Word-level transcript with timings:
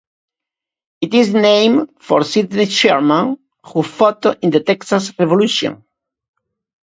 It 1.01 1.13
is 1.13 1.31
named 1.31 1.91
for 1.99 2.23
Sidney 2.23 2.65
Sherman, 2.65 3.37
who 3.65 3.83
fought 3.83 4.25
in 4.41 4.49
the 4.49 4.61
Texas 4.63 5.11
Revolution. 5.19 5.83